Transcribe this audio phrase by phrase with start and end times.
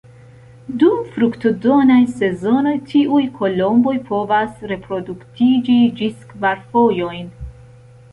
[0.83, 7.29] Dum fruktodonaj sezonoj tiuj kolomboj povas reproduktiĝi ĝis kvar fojojn.